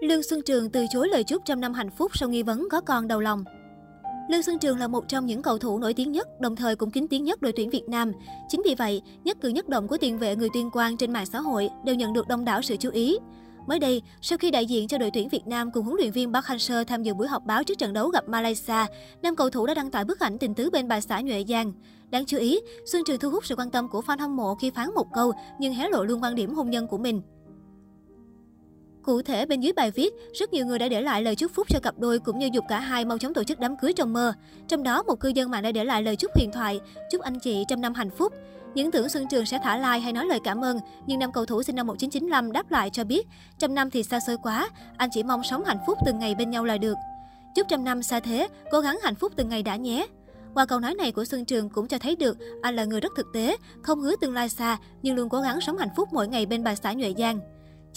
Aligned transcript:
Lương 0.00 0.22
Xuân 0.22 0.42
Trường 0.42 0.70
từ 0.70 0.86
chối 0.90 1.08
lời 1.08 1.24
chúc 1.24 1.42
trăm 1.44 1.60
năm 1.60 1.74
hạnh 1.74 1.90
phúc 1.90 2.18
sau 2.18 2.28
nghi 2.28 2.42
vấn 2.42 2.68
có 2.70 2.80
con 2.80 3.08
đầu 3.08 3.20
lòng. 3.20 3.44
Lương 4.30 4.42
Xuân 4.42 4.58
Trường 4.58 4.78
là 4.78 4.88
một 4.88 5.08
trong 5.08 5.26
những 5.26 5.42
cầu 5.42 5.58
thủ 5.58 5.78
nổi 5.78 5.94
tiếng 5.94 6.12
nhất, 6.12 6.40
đồng 6.40 6.56
thời 6.56 6.76
cũng 6.76 6.90
kín 6.90 7.08
tiếng 7.08 7.24
nhất 7.24 7.42
đội 7.42 7.52
tuyển 7.56 7.70
Việt 7.70 7.88
Nam. 7.88 8.12
Chính 8.48 8.62
vì 8.64 8.74
vậy, 8.74 9.02
nhất 9.24 9.36
cử 9.40 9.48
nhất 9.48 9.68
động 9.68 9.88
của 9.88 9.96
tiền 9.96 10.18
vệ 10.18 10.36
người 10.36 10.48
tuyên 10.54 10.70
quang 10.70 10.96
trên 10.96 11.12
mạng 11.12 11.26
xã 11.26 11.40
hội 11.40 11.68
đều 11.84 11.94
nhận 11.94 12.12
được 12.12 12.28
đông 12.28 12.44
đảo 12.44 12.62
sự 12.62 12.76
chú 12.76 12.90
ý. 12.90 13.18
Mới 13.66 13.78
đây, 13.78 14.02
sau 14.22 14.38
khi 14.38 14.50
đại 14.50 14.66
diện 14.66 14.88
cho 14.88 14.98
đội 14.98 15.10
tuyển 15.14 15.28
Việt 15.28 15.46
Nam 15.46 15.70
cùng 15.70 15.84
huấn 15.84 15.96
luyện 15.96 16.12
viên 16.12 16.32
Park 16.32 16.44
Hang-seo 16.44 16.84
tham 16.84 17.02
dự 17.02 17.14
buổi 17.14 17.28
họp 17.28 17.44
báo 17.44 17.64
trước 17.64 17.78
trận 17.78 17.92
đấu 17.92 18.08
gặp 18.08 18.28
Malaysia, 18.28 18.86
nam 19.22 19.36
cầu 19.36 19.50
thủ 19.50 19.66
đã 19.66 19.74
đăng 19.74 19.90
tải 19.90 20.04
bức 20.04 20.20
ảnh 20.20 20.38
tình 20.38 20.54
tứ 20.54 20.70
bên 20.70 20.88
bà 20.88 21.00
xã 21.00 21.20
Nhuệ 21.20 21.44
Giang. 21.48 21.72
Đáng 22.10 22.26
chú 22.26 22.38
ý, 22.38 22.60
Xuân 22.92 23.02
Trường 23.06 23.18
thu 23.18 23.30
hút 23.30 23.46
sự 23.46 23.54
quan 23.56 23.70
tâm 23.70 23.88
của 23.88 24.02
fan 24.06 24.18
hâm 24.18 24.36
mộ 24.36 24.54
khi 24.54 24.70
phán 24.70 24.94
một 24.94 25.06
câu 25.14 25.32
nhưng 25.60 25.74
hé 25.74 25.88
lộ 25.88 26.04
luôn 26.04 26.22
quan 26.22 26.34
điểm 26.34 26.54
hôn 26.54 26.70
nhân 26.70 26.86
của 26.86 26.98
mình. 26.98 27.22
Cụ 29.08 29.22
thể, 29.22 29.46
bên 29.46 29.60
dưới 29.60 29.72
bài 29.72 29.90
viết, 29.90 30.14
rất 30.32 30.52
nhiều 30.52 30.66
người 30.66 30.78
đã 30.78 30.88
để 30.88 31.00
lại 31.00 31.22
lời 31.22 31.36
chúc 31.36 31.52
phúc 31.54 31.66
cho 31.70 31.80
cặp 31.80 31.98
đôi 31.98 32.18
cũng 32.18 32.38
như 32.38 32.50
dục 32.52 32.64
cả 32.68 32.80
hai 32.80 33.04
mau 33.04 33.18
chóng 33.18 33.34
tổ 33.34 33.44
chức 33.44 33.60
đám 33.60 33.76
cưới 33.76 33.92
trong 33.92 34.12
mơ. 34.12 34.32
Trong 34.68 34.82
đó, 34.82 35.02
một 35.02 35.20
cư 35.20 35.28
dân 35.28 35.50
mạng 35.50 35.62
đã 35.62 35.72
để 35.72 35.84
lại 35.84 36.02
lời 36.02 36.16
chúc 36.16 36.30
huyền 36.34 36.50
thoại, 36.52 36.80
chúc 37.12 37.22
anh 37.22 37.38
chị 37.40 37.64
trăm 37.68 37.80
năm 37.80 37.94
hạnh 37.94 38.10
phúc. 38.10 38.32
Những 38.74 38.90
tưởng 38.90 39.08
Xuân 39.08 39.26
Trường 39.30 39.46
sẽ 39.46 39.58
thả 39.62 39.76
like 39.76 39.98
hay 39.98 40.12
nói 40.12 40.26
lời 40.26 40.38
cảm 40.44 40.64
ơn, 40.64 40.78
nhưng 41.06 41.18
nam 41.18 41.32
cầu 41.32 41.46
thủ 41.46 41.62
sinh 41.62 41.76
năm 41.76 41.86
1995 41.86 42.52
đáp 42.52 42.70
lại 42.70 42.90
cho 42.90 43.04
biết, 43.04 43.26
trăm 43.58 43.74
năm 43.74 43.90
thì 43.90 44.02
xa 44.02 44.20
xôi 44.20 44.36
quá, 44.42 44.70
anh 44.96 45.10
chỉ 45.12 45.22
mong 45.22 45.42
sống 45.44 45.64
hạnh 45.64 45.78
phúc 45.86 45.98
từng 46.06 46.18
ngày 46.18 46.34
bên 46.34 46.50
nhau 46.50 46.64
là 46.64 46.78
được. 46.78 46.96
Chúc 47.54 47.66
trăm 47.68 47.84
năm 47.84 48.02
xa 48.02 48.20
thế, 48.20 48.48
cố 48.70 48.80
gắng 48.80 48.98
hạnh 49.02 49.14
phúc 49.14 49.32
từng 49.36 49.48
ngày 49.48 49.62
đã 49.62 49.76
nhé. 49.76 50.06
Qua 50.54 50.66
câu 50.66 50.80
nói 50.80 50.94
này 50.94 51.12
của 51.12 51.24
Xuân 51.24 51.44
Trường 51.44 51.68
cũng 51.68 51.88
cho 51.88 51.98
thấy 51.98 52.16
được 52.16 52.36
anh 52.62 52.76
là 52.76 52.84
người 52.84 53.00
rất 53.00 53.12
thực 53.16 53.26
tế, 53.34 53.56
không 53.82 54.00
hứa 54.00 54.16
tương 54.16 54.34
lai 54.34 54.48
xa, 54.48 54.78
nhưng 55.02 55.16
luôn 55.16 55.28
cố 55.28 55.40
gắng 55.40 55.60
sống 55.60 55.78
hạnh 55.78 55.90
phúc 55.96 56.08
mỗi 56.12 56.28
ngày 56.28 56.46
bên 56.46 56.64
bà 56.64 56.74
xã 56.74 56.92
Nhuệ 56.92 57.14
Giang. 57.18 57.40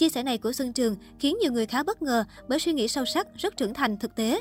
Chia 0.02 0.08
sẻ 0.08 0.22
này 0.22 0.38
của 0.38 0.52
Xuân 0.52 0.72
Trường 0.72 0.96
khiến 1.18 1.36
nhiều 1.40 1.52
người 1.52 1.66
khá 1.66 1.82
bất 1.82 2.02
ngờ 2.02 2.24
bởi 2.48 2.58
suy 2.58 2.72
nghĩ 2.72 2.88
sâu 2.88 3.04
sắc, 3.04 3.26
rất 3.36 3.56
trưởng 3.56 3.74
thành 3.74 3.96
thực 3.96 4.14
tế. 4.14 4.40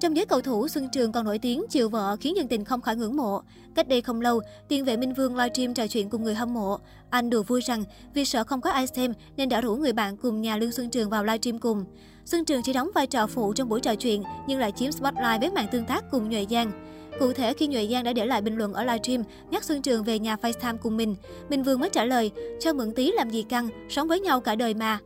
Trong 0.00 0.16
giới 0.16 0.26
cầu 0.26 0.40
thủ, 0.40 0.68
Xuân 0.68 0.88
Trường 0.92 1.12
còn 1.12 1.24
nổi 1.24 1.38
tiếng 1.38 1.64
chiều 1.70 1.88
vợ 1.88 2.16
khiến 2.20 2.36
dân 2.36 2.48
tình 2.48 2.64
không 2.64 2.80
khỏi 2.80 2.96
ngưỡng 2.96 3.16
mộ. 3.16 3.42
Cách 3.74 3.88
đây 3.88 4.00
không 4.00 4.20
lâu, 4.20 4.40
tiền 4.68 4.84
vệ 4.84 4.96
Minh 4.96 5.14
Vương 5.14 5.36
livestream 5.36 5.74
trò 5.74 5.86
chuyện 5.86 6.10
cùng 6.10 6.22
người 6.22 6.34
hâm 6.34 6.54
mộ. 6.54 6.78
Anh 7.10 7.30
đùa 7.30 7.42
vui 7.42 7.60
rằng 7.60 7.84
vì 8.14 8.24
sợ 8.24 8.44
không 8.44 8.60
có 8.60 8.70
ai 8.70 8.86
xem 8.86 9.12
nên 9.36 9.48
đã 9.48 9.60
rủ 9.60 9.76
người 9.76 9.92
bạn 9.92 10.16
cùng 10.16 10.40
nhà 10.40 10.56
Lương 10.56 10.72
Xuân 10.72 10.90
Trường 10.90 11.10
vào 11.10 11.24
livestream 11.24 11.58
cùng. 11.58 11.84
Xuân 12.24 12.44
Trường 12.44 12.62
chỉ 12.62 12.72
đóng 12.72 12.90
vai 12.94 13.06
trò 13.06 13.26
phụ 13.26 13.52
trong 13.52 13.68
buổi 13.68 13.80
trò 13.80 13.94
chuyện 13.94 14.22
nhưng 14.46 14.58
lại 14.58 14.72
chiếm 14.72 14.92
spotlight 14.92 15.40
với 15.40 15.50
màn 15.50 15.66
tương 15.72 15.86
tác 15.86 16.04
cùng 16.10 16.28
Nhuệ 16.28 16.46
Giang. 16.50 16.72
Cụ 17.20 17.32
thể 17.32 17.54
khi 17.54 17.66
Nhuệ 17.66 17.88
Giang 17.92 18.04
đã 18.04 18.12
để 18.12 18.26
lại 18.26 18.42
bình 18.42 18.56
luận 18.56 18.72
ở 18.72 18.84
livestream 18.84 19.22
nhắc 19.50 19.64
Xuân 19.64 19.82
Trường 19.82 20.04
về 20.04 20.18
nhà 20.18 20.36
FaceTime 20.36 20.76
cùng 20.76 20.96
mình, 20.96 21.16
Minh 21.48 21.62
Vương 21.62 21.80
mới 21.80 21.90
trả 21.90 22.04
lời, 22.04 22.30
cho 22.60 22.72
mượn 22.72 22.92
tí 22.92 23.12
làm 23.12 23.30
gì 23.30 23.42
căng, 23.42 23.68
sống 23.88 24.08
với 24.08 24.20
nhau 24.20 24.40
cả 24.40 24.54
đời 24.54 24.74
mà. 24.74 24.98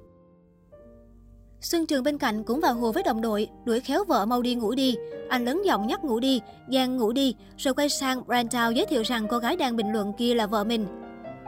Xuân 1.60 1.86
Trường 1.86 2.02
bên 2.02 2.18
cạnh 2.18 2.44
cũng 2.44 2.60
vào 2.60 2.74
hồ 2.74 2.92
với 2.92 3.02
đồng 3.02 3.20
đội, 3.20 3.48
đuổi 3.64 3.80
khéo 3.80 4.04
vợ 4.04 4.26
mau 4.26 4.42
đi 4.42 4.54
ngủ 4.54 4.74
đi. 4.74 4.96
Anh 5.28 5.44
lớn 5.44 5.62
giọng 5.64 5.86
nhắc 5.86 6.04
ngủ 6.04 6.20
đi, 6.20 6.40
Giang 6.72 6.96
ngủ 6.96 7.12
đi, 7.12 7.34
rồi 7.56 7.74
quay 7.74 7.88
sang 7.88 8.26
Brandao 8.26 8.72
giới 8.72 8.86
thiệu 8.86 9.02
rằng 9.02 9.26
cô 9.30 9.38
gái 9.38 9.56
đang 9.56 9.76
bình 9.76 9.92
luận 9.92 10.12
kia 10.18 10.34
là 10.34 10.46
vợ 10.46 10.64
mình. 10.64 10.86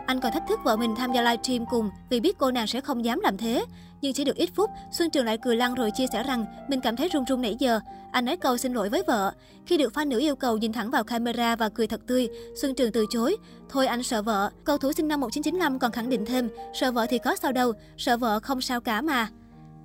Anh 0.06 0.20
còn 0.20 0.32
thách 0.32 0.42
thức 0.48 0.60
vợ 0.64 0.76
mình 0.76 0.94
tham 0.96 1.12
gia 1.12 1.22
livestream 1.22 1.66
cùng 1.66 1.90
vì 2.10 2.20
biết 2.20 2.38
cô 2.38 2.50
nàng 2.50 2.66
sẽ 2.66 2.80
không 2.80 3.04
dám 3.04 3.20
làm 3.20 3.36
thế. 3.36 3.64
Nhưng 4.00 4.12
chỉ 4.12 4.24
được 4.24 4.36
ít 4.36 4.50
phút, 4.54 4.70
Xuân 4.92 5.10
Trường 5.10 5.24
lại 5.24 5.38
cười 5.38 5.56
lăn 5.56 5.74
rồi 5.74 5.90
chia 5.90 6.06
sẻ 6.12 6.22
rằng 6.22 6.44
mình 6.68 6.80
cảm 6.80 6.96
thấy 6.96 7.08
run 7.08 7.24
run 7.24 7.42
nãy 7.42 7.56
giờ. 7.58 7.80
Anh 8.12 8.24
nói 8.24 8.36
câu 8.36 8.56
xin 8.56 8.72
lỗi 8.72 8.88
với 8.88 9.02
vợ. 9.06 9.32
Khi 9.66 9.76
được 9.76 9.92
fan 9.92 10.08
nữ 10.08 10.18
yêu 10.18 10.36
cầu 10.36 10.58
nhìn 10.58 10.72
thẳng 10.72 10.90
vào 10.90 11.04
camera 11.04 11.56
và 11.56 11.68
cười 11.68 11.86
thật 11.86 12.00
tươi, 12.06 12.28
Xuân 12.60 12.74
Trường 12.74 12.92
từ 12.92 13.06
chối. 13.10 13.36
Thôi 13.68 13.86
anh 13.86 14.02
sợ 14.02 14.22
vợ. 14.22 14.50
Cầu 14.64 14.78
thủ 14.78 14.92
sinh 14.92 15.08
năm 15.08 15.20
1995 15.20 15.78
còn 15.78 15.92
khẳng 15.92 16.08
định 16.08 16.24
thêm, 16.26 16.48
sợ 16.74 16.92
vợ 16.92 17.06
thì 17.10 17.18
có 17.18 17.36
sao 17.36 17.52
đâu, 17.52 17.72
sợ 17.96 18.16
vợ 18.16 18.40
không 18.40 18.60
sao 18.60 18.80
cả 18.80 19.00
mà. 19.00 19.28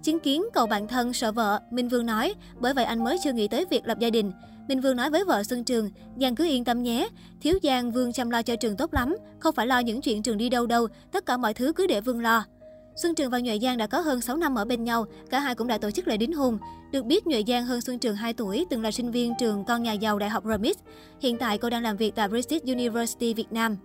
Chứng 0.03 0.19
kiến 0.19 0.43
cậu 0.53 0.67
bạn 0.67 0.87
thân 0.87 1.13
sợ 1.13 1.31
vợ, 1.31 1.59
Minh 1.71 1.87
Vương 1.87 2.05
nói, 2.05 2.33
bởi 2.59 2.73
vậy 2.73 2.85
anh 2.85 3.03
mới 3.03 3.17
chưa 3.23 3.33
nghĩ 3.33 3.47
tới 3.47 3.65
việc 3.69 3.87
lập 3.87 3.99
gia 3.99 4.09
đình. 4.09 4.31
Minh 4.67 4.81
Vương 4.81 4.95
nói 4.95 5.09
với 5.09 5.25
vợ 5.25 5.43
Xuân 5.43 5.63
Trường, 5.63 5.89
Giang 6.21 6.35
cứ 6.35 6.45
yên 6.45 6.63
tâm 6.63 6.83
nhé, 6.83 7.09
thiếu 7.41 7.59
Giang 7.63 7.91
Vương 7.91 8.13
chăm 8.13 8.29
lo 8.29 8.41
cho 8.41 8.55
trường 8.55 8.77
tốt 8.77 8.93
lắm, 8.93 9.17
không 9.39 9.55
phải 9.55 9.67
lo 9.67 9.79
những 9.79 10.01
chuyện 10.01 10.23
trường 10.23 10.37
đi 10.37 10.49
đâu 10.49 10.65
đâu, 10.65 10.87
tất 11.11 11.25
cả 11.25 11.37
mọi 11.37 11.53
thứ 11.53 11.73
cứ 11.73 11.87
để 11.87 12.01
Vương 12.01 12.21
lo. 12.21 12.45
Xuân 12.95 13.15
Trường 13.15 13.31
và 13.31 13.39
Nhuệ 13.39 13.59
Giang 13.59 13.77
đã 13.77 13.87
có 13.87 13.99
hơn 13.99 14.21
6 14.21 14.37
năm 14.37 14.55
ở 14.55 14.65
bên 14.65 14.83
nhau, 14.83 15.05
cả 15.29 15.39
hai 15.39 15.55
cũng 15.55 15.67
đã 15.67 15.77
tổ 15.77 15.91
chức 15.91 16.07
lễ 16.07 16.17
đính 16.17 16.33
hôn. 16.33 16.57
Được 16.91 17.05
biết, 17.05 17.27
Nhuệ 17.27 17.43
Giang 17.47 17.65
hơn 17.65 17.81
Xuân 17.81 17.99
Trường 17.99 18.15
2 18.15 18.33
tuổi, 18.33 18.65
từng 18.69 18.81
là 18.81 18.91
sinh 18.91 19.11
viên 19.11 19.33
trường 19.39 19.65
con 19.65 19.83
nhà 19.83 19.93
giàu 19.93 20.19
Đại 20.19 20.29
học 20.29 20.43
Remit. 20.45 20.77
Hiện 21.19 21.37
tại 21.37 21.57
cô 21.57 21.69
đang 21.69 21.83
làm 21.83 21.97
việc 21.97 22.15
tại 22.15 22.27
British 22.27 22.65
University 22.65 23.33
Việt 23.33 23.51
Nam. 23.51 23.77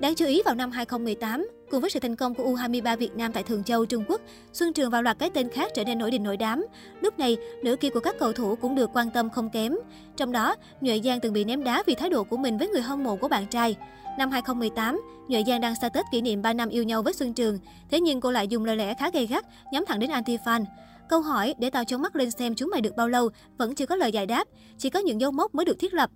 Đáng 0.00 0.14
chú 0.14 0.26
ý 0.26 0.42
vào 0.44 0.54
năm 0.54 0.70
2018, 0.70 1.48
cùng 1.70 1.80
với 1.80 1.90
sự 1.90 2.00
thành 2.00 2.16
công 2.16 2.34
của 2.34 2.44
U23 2.44 2.96
Việt 2.96 3.16
Nam 3.16 3.32
tại 3.32 3.42
Thường 3.42 3.64
Châu, 3.64 3.86
Trung 3.86 4.04
Quốc, 4.08 4.20
Xuân 4.52 4.72
Trường 4.72 4.90
và 4.90 5.00
loạt 5.00 5.18
cái 5.18 5.30
tên 5.30 5.48
khác 5.48 5.70
trở 5.74 5.84
nên 5.84 5.98
nổi 5.98 6.10
đình 6.10 6.22
nổi 6.22 6.36
đám. 6.36 6.66
Lúc 7.00 7.18
này, 7.18 7.36
nửa 7.62 7.76
kia 7.76 7.90
của 7.90 8.00
các 8.00 8.14
cầu 8.18 8.32
thủ 8.32 8.56
cũng 8.56 8.74
được 8.74 8.90
quan 8.94 9.10
tâm 9.10 9.30
không 9.30 9.50
kém. 9.50 9.76
Trong 10.16 10.32
đó, 10.32 10.56
Nhuệ 10.80 11.00
Giang 11.04 11.20
từng 11.20 11.32
bị 11.32 11.44
ném 11.44 11.64
đá 11.64 11.82
vì 11.86 11.94
thái 11.94 12.10
độ 12.10 12.24
của 12.24 12.36
mình 12.36 12.58
với 12.58 12.68
người 12.68 12.82
hâm 12.82 13.04
mộ 13.04 13.16
của 13.16 13.28
bạn 13.28 13.46
trai. 13.46 13.76
Năm 14.18 14.30
2018, 14.30 15.00
Nhuệ 15.28 15.42
Giang 15.46 15.60
đăng 15.60 15.74
status 15.74 16.04
kỷ 16.12 16.20
niệm 16.20 16.42
3 16.42 16.52
năm 16.52 16.68
yêu 16.68 16.82
nhau 16.82 17.02
với 17.02 17.12
Xuân 17.12 17.34
Trường, 17.34 17.58
thế 17.90 18.00
nhưng 18.00 18.20
cô 18.20 18.30
lại 18.30 18.48
dùng 18.48 18.64
lời 18.64 18.76
lẽ 18.76 18.94
khá 18.94 19.10
gay 19.10 19.26
gắt, 19.26 19.44
nhắm 19.72 19.84
thẳng 19.86 20.00
đến 20.00 20.10
anti-fan. 20.10 20.64
Câu 21.08 21.20
hỏi 21.20 21.54
để 21.58 21.70
tao 21.70 21.84
chống 21.84 22.02
mắt 22.02 22.16
lên 22.16 22.30
xem 22.30 22.54
chúng 22.54 22.70
mày 22.70 22.80
được 22.80 22.96
bao 22.96 23.08
lâu 23.08 23.28
vẫn 23.58 23.74
chưa 23.74 23.86
có 23.86 23.96
lời 23.96 24.12
giải 24.12 24.26
đáp, 24.26 24.48
chỉ 24.78 24.90
có 24.90 24.98
những 24.98 25.20
dấu 25.20 25.30
mốc 25.30 25.54
mới 25.54 25.64
được 25.64 25.78
thiết 25.78 25.94
lập. 25.94 26.10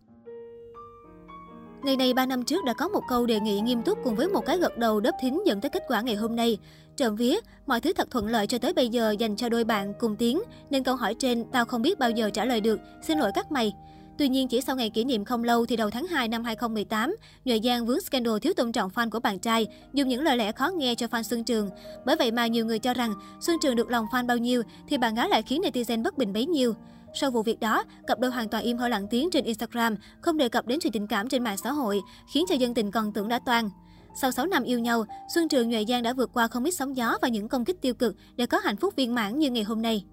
Ngày 1.83 1.97
này 1.97 2.15
3 2.15 2.27
năm 2.27 2.43
trước 2.43 2.65
đã 2.65 2.73
có 2.73 2.89
một 2.89 3.03
câu 3.09 3.27
đề 3.27 3.41
nghị 3.41 3.61
nghiêm 3.61 3.83
túc 3.83 3.99
cùng 4.05 4.17
với 4.17 4.29
một 4.29 4.47
cái 4.47 4.59
gật 4.59 4.79
đầu 4.79 5.01
đớp 5.01 5.15
thính 5.21 5.43
dẫn 5.47 5.61
tới 5.61 5.71
kết 5.71 5.83
quả 5.89 6.01
ngày 6.01 6.15
hôm 6.15 6.37
nay. 6.37 6.59
Trộm 6.97 7.17
vía, 7.17 7.37
mọi 7.67 7.81
thứ 7.81 7.93
thật 7.93 8.11
thuận 8.11 8.27
lợi 8.27 8.47
cho 8.47 8.59
tới 8.59 8.73
bây 8.73 8.89
giờ 8.89 9.15
dành 9.19 9.37
cho 9.37 9.49
đôi 9.49 9.65
bạn 9.65 9.93
cùng 10.01 10.17
tiếng, 10.17 10.43
nên 10.71 10.85
câu 10.85 10.97
hỏi 10.97 11.15
trên 11.19 11.45
tao 11.53 11.65
không 11.65 11.83
biết 11.83 11.99
bao 11.99 12.11
giờ 12.11 12.31
trả 12.31 12.45
lời 12.45 12.61
được, 12.61 12.81
xin 13.03 13.19
lỗi 13.19 13.31
các 13.35 13.53
mày. 13.53 13.73
Tuy 14.19 14.29
nhiên, 14.29 14.49
chỉ 14.49 14.61
sau 14.61 14.77
ngày 14.77 14.91
kỷ 14.91 15.05
niệm 15.05 15.25
không 15.25 15.45
lâu 15.45 15.67
thì 15.67 15.77
đầu 15.77 15.91
tháng 15.91 16.07
2 16.07 16.29
năm 16.29 16.45
2018, 16.45 17.17
Nhuệ 17.45 17.61
Giang 17.65 17.87
vướng 17.87 18.01
scandal 18.01 18.39
thiếu 18.43 18.53
tôn 18.57 18.73
trọng 18.73 18.91
fan 18.91 19.11
của 19.11 19.21
bạn 19.21 19.39
trai, 19.39 19.67
dùng 19.93 20.09
những 20.09 20.23
lời 20.23 20.37
lẽ 20.37 20.53
khó 20.53 20.69
nghe 20.69 20.95
cho 20.95 21.07
fan 21.07 21.23
Xuân 21.23 21.45
Trường. 21.45 21.71
Bởi 22.05 22.17
vậy 22.17 22.31
mà 22.31 22.47
nhiều 22.47 22.67
người 22.67 22.79
cho 22.79 22.95
rằng 22.95 23.15
Xuân 23.41 23.57
Trường 23.63 23.77
được 23.77 23.91
lòng 23.91 24.07
fan 24.13 24.27
bao 24.27 24.37
nhiêu 24.37 24.63
thì 24.89 24.99
bạn 24.99 25.15
gái 25.15 25.29
lại 25.29 25.43
khiến 25.43 25.63
netizen 25.63 26.03
bất 26.03 26.19
bình 26.19 26.33
bấy 26.33 26.47
nhiêu. 26.47 26.75
Sau 27.15 27.31
vụ 27.31 27.43
việc 27.43 27.61
đó, 27.61 27.85
cặp 28.07 28.19
đôi 28.19 28.31
hoàn 28.31 28.49
toàn 28.49 28.65
im 28.65 28.77
hơi 28.77 28.91
lặng 28.91 29.07
tiếng 29.11 29.31
trên 29.31 29.45
Instagram, 29.45 29.97
không 30.21 30.37
đề 30.37 30.49
cập 30.49 30.67
đến 30.67 30.79
chuyện 30.83 30.93
tình 30.93 31.07
cảm 31.07 31.29
trên 31.29 31.45
mạng 31.45 31.57
xã 31.65 31.73
hội, 31.73 32.01
khiến 32.35 32.45
cho 32.49 32.55
dân 32.55 32.75
tình 32.75 32.91
còn 32.91 33.13
tưởng 33.13 33.29
đã 33.29 33.39
toan. 33.39 33.71
Sau 34.15 34.31
6 34.31 34.47
năm 34.47 34.65
yêu 34.65 34.79
nhau, 34.79 35.05
Xuân 35.35 35.49
Trường 35.49 35.71
Nhuệ 35.71 35.85
Giang 35.89 36.03
đã 36.03 36.13
vượt 36.13 36.31
qua 36.33 36.49
không 36.49 36.65
ít 36.65 36.71
sóng 36.71 36.97
gió 36.97 37.19
và 37.23 37.29
những 37.29 37.49
công 37.49 37.65
kích 37.65 37.81
tiêu 37.81 37.95
cực 37.95 38.17
để 38.37 38.47
có 38.47 38.59
hạnh 38.59 38.77
phúc 38.77 38.97
viên 38.97 39.15
mãn 39.15 39.39
như 39.39 39.51
ngày 39.51 39.63
hôm 39.63 39.83
nay. 39.83 40.05